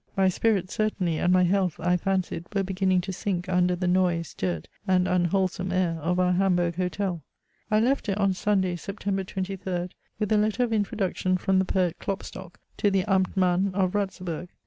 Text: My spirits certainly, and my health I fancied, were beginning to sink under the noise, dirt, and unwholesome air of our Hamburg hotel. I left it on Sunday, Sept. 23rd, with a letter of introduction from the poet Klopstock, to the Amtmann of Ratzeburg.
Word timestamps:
My 0.17 0.29
spirits 0.29 0.73
certainly, 0.73 1.19
and 1.19 1.31
my 1.31 1.43
health 1.43 1.79
I 1.79 1.95
fancied, 1.95 2.45
were 2.55 2.63
beginning 2.63 3.01
to 3.01 3.13
sink 3.13 3.47
under 3.47 3.75
the 3.75 3.87
noise, 3.87 4.33
dirt, 4.33 4.67
and 4.87 5.07
unwholesome 5.07 5.71
air 5.71 5.99
of 6.01 6.19
our 6.19 6.31
Hamburg 6.31 6.77
hotel. 6.77 7.21
I 7.69 7.79
left 7.81 8.09
it 8.09 8.17
on 8.17 8.33
Sunday, 8.33 8.77
Sept. 8.77 9.03
23rd, 9.03 9.91
with 10.17 10.31
a 10.31 10.37
letter 10.37 10.63
of 10.63 10.73
introduction 10.73 11.37
from 11.37 11.59
the 11.59 11.65
poet 11.65 11.99
Klopstock, 11.99 12.59
to 12.77 12.89
the 12.89 13.03
Amtmann 13.03 13.75
of 13.75 13.93
Ratzeburg. 13.93 14.49